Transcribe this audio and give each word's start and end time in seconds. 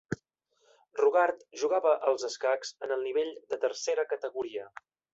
Rogard 1.01 1.43
jugava 1.65 1.93
als 2.13 2.27
escacs 2.31 2.75
en 2.87 2.97
el 2.99 3.07
nivell 3.09 3.33
de 3.55 3.63
tercera 3.67 4.11
categoria. 4.17 4.71